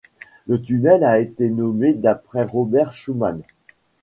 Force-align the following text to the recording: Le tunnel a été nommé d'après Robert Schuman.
Le 0.47 0.59
tunnel 0.59 1.03
a 1.03 1.19
été 1.19 1.47
nommé 1.51 1.93
d'après 1.93 2.43
Robert 2.43 2.91
Schuman. 2.91 3.43